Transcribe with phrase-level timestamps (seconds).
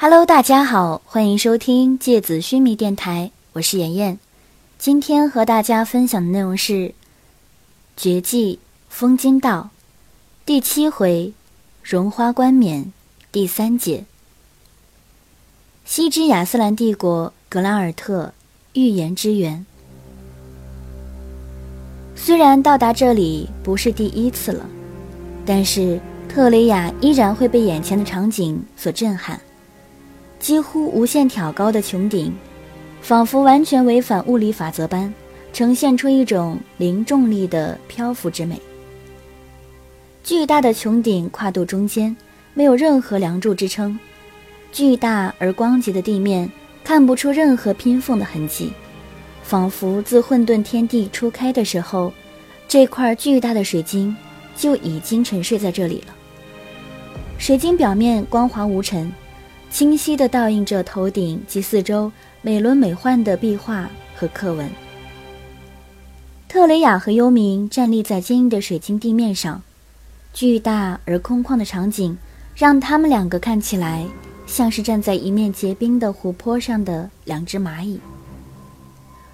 [0.00, 4.16] Hello，大家好，欢迎收听芥子须弥电台，我是妍妍。
[4.78, 6.72] 今天和大家分享的内容是
[7.96, 9.70] 《绝技风金道》
[10.46, 11.32] 第七回
[11.82, 12.92] “荣花冠冕”
[13.32, 14.04] 第三节。
[15.84, 18.32] 西之亚斯兰帝国格兰尔特
[18.74, 19.66] 预言之源。
[22.14, 24.64] 虽然到达这里不是第一次了，
[25.44, 29.40] 但是特雷雅依然会被眼前的场景所震撼。
[30.38, 32.32] 几乎无限挑高的穹顶，
[33.00, 35.12] 仿佛完全违反物理法则般，
[35.52, 38.60] 呈现出一种零重力的漂浮之美。
[40.22, 42.16] 巨大的穹顶跨度中间
[42.54, 43.98] 没有任何梁柱支撑，
[44.70, 46.50] 巨大而光洁的地面
[46.84, 48.72] 看不出任何拼缝的痕迹，
[49.42, 52.12] 仿佛自混沌天地初开的时候，
[52.68, 54.14] 这块巨大的水晶
[54.56, 56.14] 就已经沉睡在这里了。
[57.38, 59.12] 水晶表面光滑无尘。
[59.70, 62.10] 清晰地倒映着头顶及四周
[62.42, 64.68] 美轮美奂的壁画和刻纹。
[66.48, 69.62] 特雷雅和幽冥站立在坚硬的水晶地面上，
[70.32, 72.16] 巨大而空旷的场景
[72.54, 74.06] 让他们两个看起来
[74.46, 78.00] 像是站在一面结冰的湖泊上的两只蚂蚁。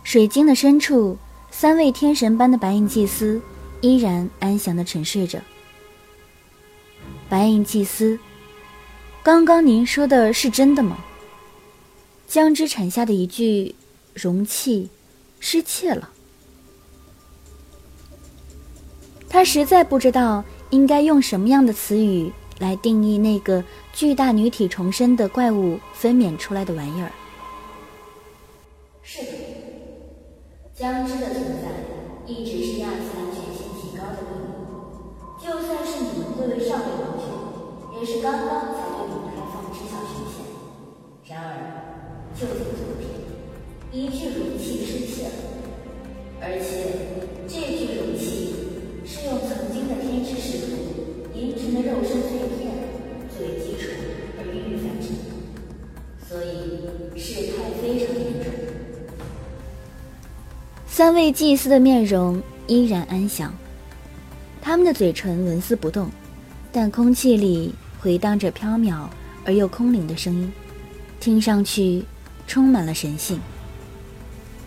[0.02, 1.16] 水晶的深处，
[1.50, 3.40] 三位天神般的白银祭司
[3.80, 5.38] 依然安详地沉睡着。
[7.28, 8.18] 白银祭司。
[9.24, 10.98] 刚刚您说的是真的吗？
[12.28, 13.74] 江之产下的一具
[14.12, 14.90] 容器
[15.40, 16.10] 失窃了，
[19.26, 27.10] 他实在不知道应该用什么样的词语来定义那个巨大女体重生的怪物分娩出来的玩意儿。
[29.02, 29.32] 是的，
[30.74, 38.74] 江之的存在一直是亚斯兰决心提高的秘密，就算是你们各位上位王爵，也是刚刚
[42.44, 43.08] 就在昨天，
[43.90, 45.30] 一具容器失窃了，
[46.40, 46.68] 而且
[47.48, 48.54] 这具容器
[49.06, 50.76] 是用曾经的天之使徒
[51.34, 52.70] 银尘的肉身碎片
[53.30, 53.88] 作为基础
[54.38, 55.08] 而孕育繁殖，
[56.28, 58.52] 所以事态非常严重。
[60.86, 63.54] 三位祭司的面容依然安详，
[64.60, 66.10] 他们的嘴唇纹丝不动，
[66.70, 69.06] 但空气里回荡着飘渺
[69.44, 70.52] 而又空灵的声音。
[71.20, 72.04] 听上去
[72.46, 73.40] 充满了神性。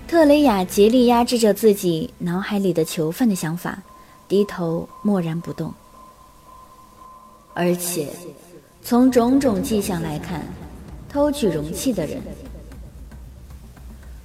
[0.08, 3.82] 特雷雅竭力压制着自己脑海里的囚犯的想法，
[4.28, 5.74] 低头默然不动。
[7.54, 8.10] 而且，
[8.82, 10.46] 从种种迹象来看，
[11.10, 12.22] 偷取容器的人，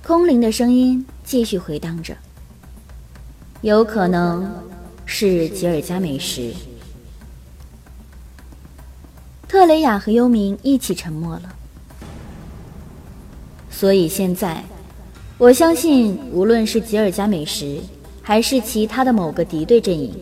[0.04, 2.16] 空灵的声音继续回荡着，
[3.62, 4.48] 有可能
[5.04, 6.54] 是吉尔加美什。
[9.48, 11.56] 特雷雅和幽冥一起沉默了。
[13.82, 14.62] 所以现在，
[15.38, 17.80] 我相信，无论是吉尔加美什，
[18.22, 20.14] 还是其他的某个敌对阵营，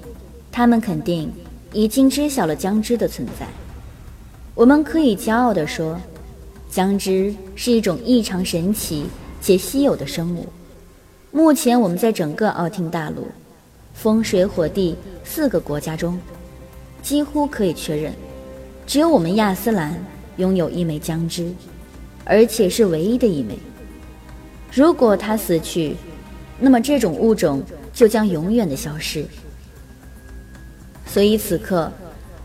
[0.51, 1.31] 他们肯定
[1.71, 3.47] 已经知晓了江之的存在。
[4.55, 6.01] 我们可以骄傲地说，
[6.71, 9.05] 江之是一种异常神奇
[9.43, 10.47] 且稀有的生物。
[11.31, 13.27] 目前，我们在整个奥汀大陆，
[13.93, 16.19] 风水火地四个国家中，
[17.03, 18.11] 几乎可以确认，
[18.87, 20.03] 只有我们亚斯兰
[20.39, 21.53] 拥有一枚江之。
[22.25, 23.59] 而且是唯一的一枚。
[24.73, 25.97] 如果它死去，
[26.59, 29.25] 那么这种物种就将永远的消失。
[31.07, 31.93] 所以此刻，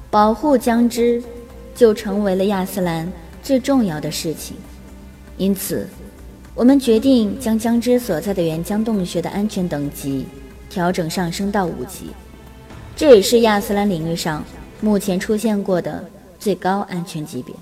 [0.09, 1.21] 保护江之
[1.75, 3.11] 就成为了亚斯兰
[3.43, 4.55] 最重要的事情。
[5.37, 5.87] 因此，
[6.55, 10.25] 我们决定将江之所在的元江洞穴的安全等级
[10.69, 12.07] 调整上升到五级。
[12.95, 14.43] 这也是亚斯兰领域上
[14.79, 16.03] 目前出现过的
[16.39, 17.53] 最高安全级别。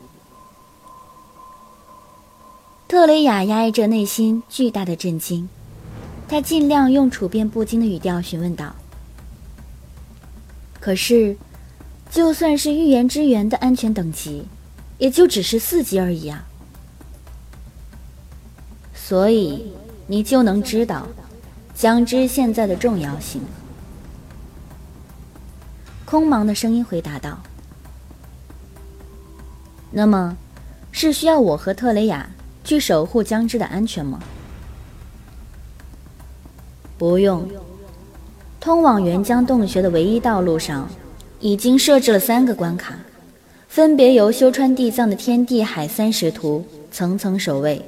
[2.94, 5.50] 特雷雅压抑着内心巨大的震惊，
[6.28, 8.76] 他尽量用处变不惊的语调询问道
[10.80, 11.36] ：“可是，
[12.12, 14.46] 就算是预言之源的安全等级，
[15.00, 16.46] 也就只是四级而已啊！
[18.94, 19.74] 所以，
[20.06, 21.08] 你就能知道
[21.74, 23.42] 江之现在的重要性。”
[26.06, 27.40] 空茫的声音回答道
[29.90, 30.38] ：“那么，
[30.92, 32.30] 是需要我和特雷雅？”
[32.64, 34.20] 去守护江之的安全吗？
[36.98, 37.48] 不用。
[38.60, 40.88] 通往元江洞穴的唯一道路上，
[41.42, 42.98] 已经设置了三个关卡，
[43.68, 47.82] 分别由修川地藏的天地海三使徒层层守卫。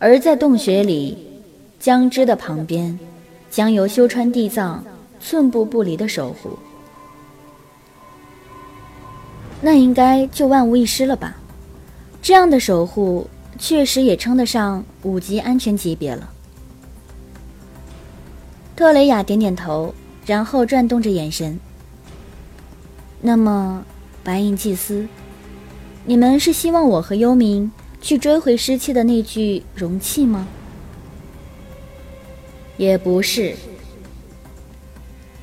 [0.00, 1.16] 而在洞穴里，
[1.78, 2.98] 江之的旁边，
[3.50, 4.84] 将由修川地藏
[5.20, 6.58] 寸步不离的守护。
[9.60, 11.36] 那应该就万无一失了吧？
[12.20, 13.28] 这样的守护
[13.58, 16.30] 确实也称得上五级安全级别了。
[18.76, 19.94] 特雷雅点点头，
[20.26, 21.58] 然后转动着眼神。
[23.20, 23.84] 那么，
[24.22, 25.06] 白银祭司，
[26.04, 27.70] 你们是希望我和幽冥
[28.02, 30.46] 去追回失窃的那具容器吗？
[32.76, 33.54] 也不是。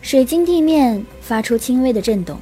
[0.02, 2.38] 水晶地面发出轻微的震动。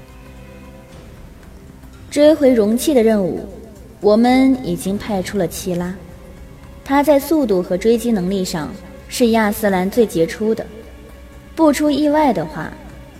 [2.10, 3.48] 追回容器的任务，
[4.01, 5.94] 我们已经派出了七拉。
[6.84, 8.72] 他在速度和追击能力上
[9.07, 10.66] 是亚斯兰最杰出的。
[11.56, 12.72] 不出意外的话，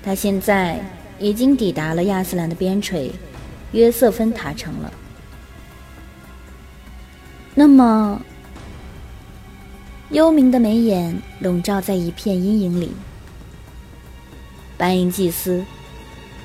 [0.02, 0.80] 他现在
[1.20, 3.12] 已经抵达了亚斯兰的边陲——
[3.74, 4.92] 约瑟芬塔城了。
[7.54, 8.22] 那么，
[10.12, 12.94] 幽冥的眉眼笼罩在一片阴影里。
[14.78, 15.64] 白银祭司，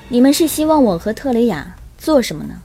[0.09, 2.61] 你们是希望我和特雷雅做什么呢？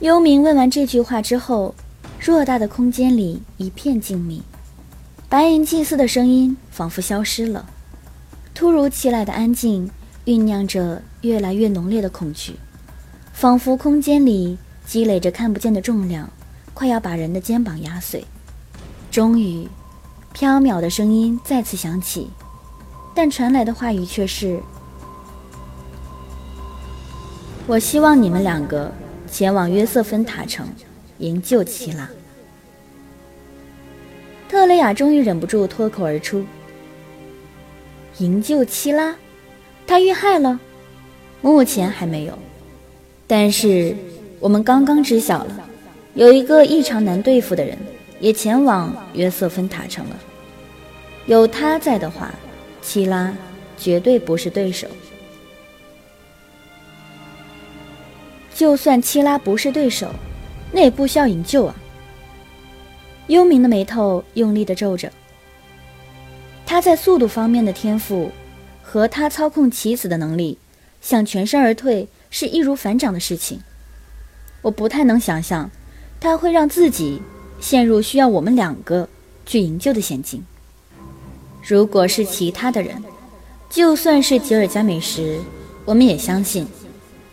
[0.00, 1.74] 幽冥问完这句话之后，
[2.20, 4.40] 偌大的空间里一片静谧，
[5.28, 7.68] 白银祭司的声音仿佛消失了。
[8.54, 9.90] 突如其来的安静
[10.24, 12.56] 酝酿着越来越浓烈的恐惧，
[13.34, 14.56] 仿佛空间里
[14.86, 16.30] 积累着看不见的重量，
[16.72, 18.24] 快要把人的肩膀压碎。
[19.10, 19.68] 终于。
[20.32, 22.30] 飘渺的声音再次响起，
[23.12, 24.60] 但传来的话语却是
[27.66, 28.92] ：“我希望你们两个
[29.30, 30.66] 前往约瑟芬塔城，
[31.18, 32.08] 营救齐拉。”
[34.48, 36.44] 特雷雅终于忍不住脱口而出
[38.18, 39.14] ：“营救齐拉？
[39.86, 40.58] 他遇害了？
[41.40, 42.38] 目前还没有，
[43.26, 43.96] 但是
[44.38, 45.68] 我们刚刚知晓了，
[46.14, 47.78] 有一个异常难对付的人。”
[48.20, 50.16] 也前往约瑟芬塔城了。
[51.24, 52.30] 有他在的话，
[52.82, 53.34] 齐拉
[53.78, 54.86] 绝对不是对手。
[58.60, 60.10] 就算七拉不是对手，
[60.70, 61.74] 那也不需要营救啊。
[63.28, 65.10] 幽冥的眉头用力的皱着。
[66.66, 68.30] 他在速度方面的天赋，
[68.82, 70.58] 和他操控棋子的能力，
[71.00, 73.62] 想全身而退是易如反掌的事情。
[74.60, 75.70] 我不太能想象，
[76.20, 77.22] 他会让自己。
[77.60, 79.08] 陷入需要我们两个
[79.46, 80.44] 去营救的险境。
[81.66, 83.02] 如果是其他的人，
[83.70, 85.40] 就算是吉尔加美什，
[85.86, 86.66] 我们也相信，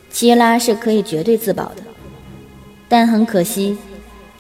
[0.10, 1.84] 基拉是可以绝对自保的。
[2.90, 3.78] 但很可惜，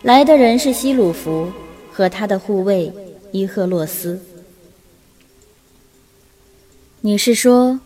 [0.02, 1.52] 来的人是希鲁弗
[1.92, 2.94] 和他的护卫
[3.32, 4.22] 伊赫洛斯。
[7.02, 7.80] 你是说，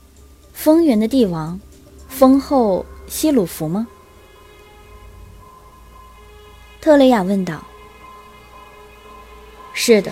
[0.53, 1.59] 风原的帝王，
[2.07, 3.87] 封后希鲁弗吗？
[6.79, 7.63] 特雷亚问道。
[9.73, 10.11] 是的，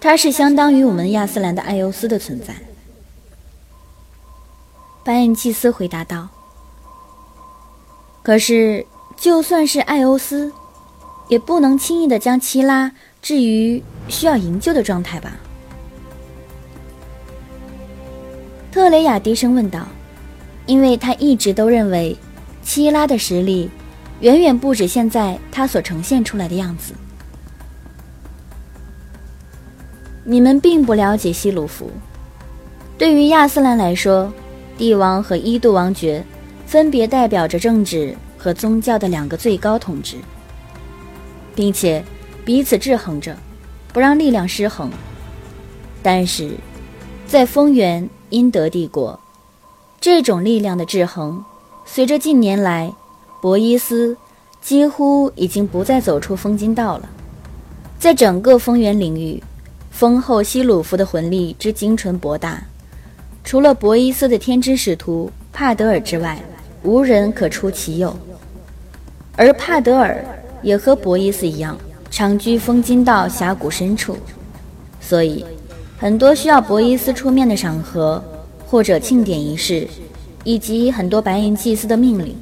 [0.00, 2.56] 他是相当于我们亚斯兰的艾欧斯的存在。
[5.04, 6.28] 白恩祭司回答道
[8.24, 8.86] ：“可是，
[9.18, 10.50] 就算是艾欧斯，
[11.28, 12.90] 也不能轻易的将七拉
[13.20, 15.36] 置于需要营救的状态吧？”
[18.72, 19.86] 特雷雅低声问道
[20.64, 22.16] ：“因为他一直都认为，
[22.62, 23.68] 七拉的实力
[24.20, 26.94] 远远不止现在他所呈现出来的样子。”
[30.24, 31.90] 你们并不了解希鲁弗。
[32.96, 34.32] 对于亚斯兰来说，
[34.78, 36.24] 帝王和伊度王爵
[36.66, 40.16] 分别代表着政治和宗教的两个最高统治，
[41.54, 42.04] 并且
[42.44, 43.36] 彼此制衡着，
[43.92, 44.90] 不让力量失衡。
[46.02, 46.50] 但是，
[47.26, 49.18] 在丰原阴德帝国，
[50.00, 51.44] 这种力量的制衡，
[51.84, 52.92] 随着近年来
[53.40, 54.16] 博伊斯
[54.60, 57.08] 几乎已经不再走出风金道了，
[57.98, 59.42] 在整个丰原领域。
[59.90, 62.60] 丰后希鲁夫的魂力之精纯博大，
[63.44, 66.42] 除了博伊斯的天之使徒帕德尔之外，
[66.84, 68.14] 无人可出其右。
[69.36, 70.24] 而帕德尔
[70.62, 71.76] 也和博伊斯一样，
[72.10, 74.16] 常居风金道峡谷深处，
[75.00, 75.44] 所以
[75.98, 78.22] 很多需要博伊斯出面的场合
[78.66, 79.88] 或者庆典仪式，
[80.44, 82.36] 以及很多白银祭司的命令，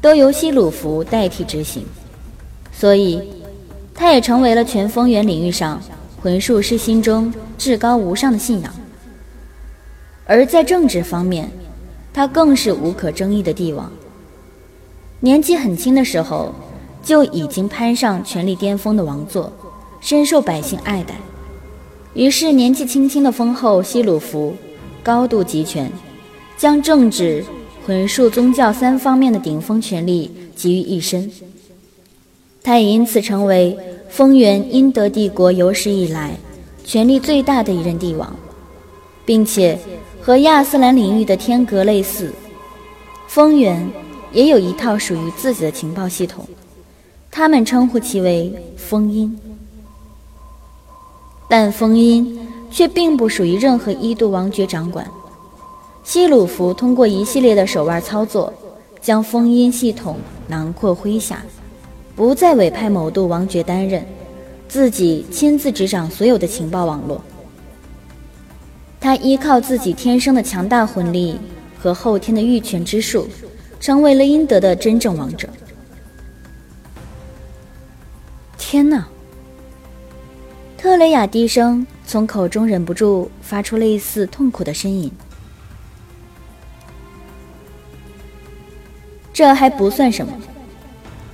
[0.00, 1.86] 都由西鲁弗代替执行。
[2.70, 3.22] 所以，
[3.94, 5.80] 他也成为了全风原领域上。
[6.22, 8.74] 魂术师心中至高无上的信仰，
[10.26, 11.48] 而在政治方面，
[12.16, 13.92] 他更是无可争议的帝王。
[15.20, 16.54] 年纪很轻的时候，
[17.02, 19.52] 就已经攀上权力巅峰的王座，
[20.00, 21.14] 深受百姓爱戴。
[22.14, 24.56] 于是，年纪轻轻的封后西鲁弗
[25.02, 25.92] 高度集权，
[26.56, 27.44] 将政治、
[27.86, 31.30] 魂术、宗教三方面的顶峰权力集于一身。
[32.62, 33.76] 他也因此成为。
[34.08, 36.38] 丰原阴德帝国有史以来
[36.84, 38.34] 权力最大的一任帝王，
[39.26, 39.78] 并且
[40.26, 42.32] 和亚斯兰领域的天格类似。
[43.28, 43.88] 丰原
[44.32, 46.44] 也有一套属于自己的情报系统，
[47.30, 49.38] 他们称呼其为风音。
[51.48, 55.08] 但封音却并不属于任何一度王爵掌管。
[56.02, 58.52] 西鲁弗通过一系列的手腕操作，
[59.00, 60.16] 将封音系统
[60.48, 61.40] 囊括麾下，
[62.16, 64.04] 不再委派某度王爵担任，
[64.66, 67.20] 自己亲自执掌所有的情报网络。
[69.00, 71.38] 他依靠自己天生的强大魂力
[71.78, 73.28] 和后天的御拳之术，
[73.78, 75.48] 成为了英德的真正王者。
[78.58, 79.06] 天哪！
[80.76, 85.10] 特雷雅低声从口中忍不住发出类似痛苦的呻吟。
[89.32, 90.32] 这还不算什么，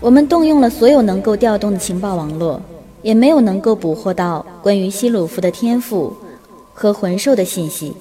[0.00, 2.60] 我们动用了所有能够调动的情报网络，
[3.00, 6.16] 也没有能够捕获到关于希鲁夫的天赋
[6.72, 7.94] 和魂兽的信息。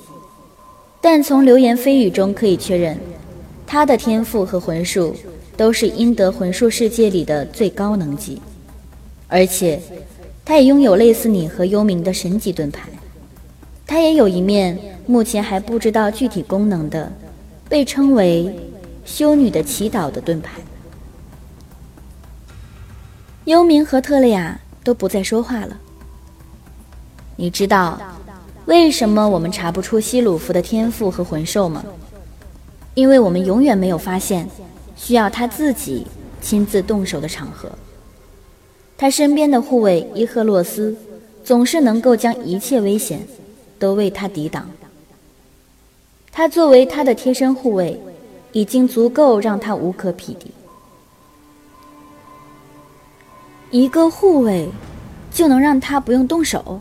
[1.00, 2.98] 但从流言蜚语中可以确认，
[3.66, 5.16] 他的天赋和魂术
[5.56, 8.42] 都是阴德魂术世界里的最高能级，
[9.28, 9.82] 而且。
[10.44, 12.90] 他也拥有类似你和幽冥的神级盾牌，
[13.86, 17.10] 他也有一面目前还不知道具体功能的，
[17.70, 18.54] 被称为
[19.06, 20.60] “修女的祈祷”的盾牌。
[23.46, 25.78] 幽冥和特蕾亚都不再说话了。
[27.38, 28.02] 你知道
[28.72, 31.84] 为什么我们查不出希鲁夫的天赋和魂兽吗？
[32.94, 34.48] 因为我们永远没有发现
[34.96, 36.08] 需要他自己
[36.42, 37.70] 亲自动手的场合。
[38.98, 40.96] 他身边的护卫伊赫洛斯，
[41.44, 43.28] 总是能够将一切危险
[43.78, 44.70] 都为他抵挡。
[46.32, 48.00] 他作为他的贴身护卫，
[48.54, 50.50] 已经足够让他无可匹敌。
[53.70, 54.70] 一个护卫
[55.30, 56.80] 就能让他不用动手，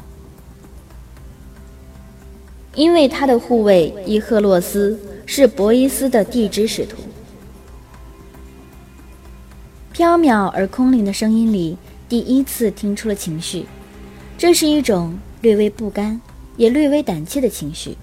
[2.75, 6.97] 因为他的护卫伊赫洛斯是博伊斯的地支使徒。
[9.93, 11.77] 飘渺而空灵的声音里。
[12.09, 13.67] 第一次听出了情绪，
[14.37, 16.21] 这是一种略微不甘，
[16.57, 17.97] 也略微胆怯的情绪。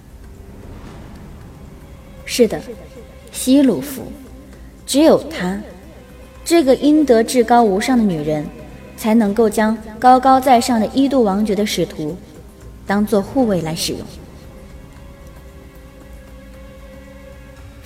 [2.24, 2.58] 是的，
[3.30, 4.04] 希鲁夫，
[4.86, 5.60] 只有她，
[6.42, 8.46] 这个阴德至高无上的女人，
[8.96, 12.16] 才能够将高高在上的一度王爵的使徒，
[12.86, 14.00] 当做护卫来使用。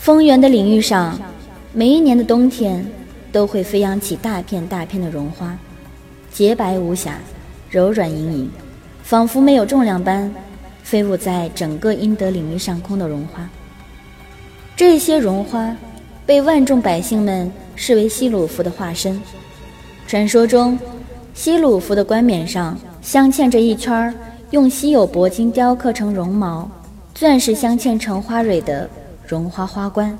[0.02, 1.16] 丰原的领域上，
[1.72, 2.84] 每一年的冬天，
[3.30, 5.56] 都会飞扬起大片大片的绒花。
[6.32, 7.20] 洁白无瑕，
[7.70, 8.50] 柔软盈盈，
[9.04, 10.28] 仿佛没有重量般
[10.82, 13.48] 飞舞在整个阴德领域上空的绒花。
[14.74, 15.76] 这些绒花
[16.26, 19.22] 被万众百姓们视为希鲁夫的化身。
[20.08, 20.76] 传说中，
[21.32, 24.12] 希鲁夫的冠冕上镶嵌着一圈
[24.50, 26.68] 用稀有铂金雕刻成绒毛、
[27.14, 28.90] 钻石镶嵌成花蕊的
[29.32, 30.18] 绒花花冠。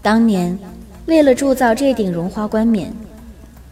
[0.00, 0.56] 当年，
[1.06, 2.94] 为了铸造这顶绒花冠冕，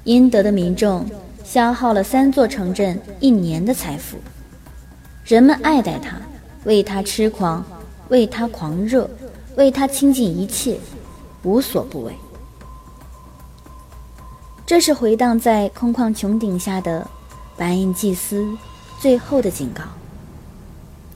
[0.02, 1.06] 阴德的民众。
[1.44, 4.16] 消耗了三座城镇一年的财富，
[5.26, 6.16] 人们爱戴他，
[6.64, 7.62] 为他痴狂，
[8.08, 9.08] 为他狂热，
[9.54, 10.80] 为他倾尽一切，
[11.42, 12.14] 无所不为。
[14.64, 17.06] 这是回荡在空旷穹顶下的
[17.58, 18.48] 白银祭司
[18.98, 19.82] 最后的警告。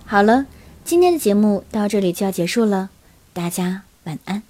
[0.05, 0.45] 好了，
[0.85, 2.91] 今天的节目到这里就要结束了，
[3.39, 4.48] 大家晚安。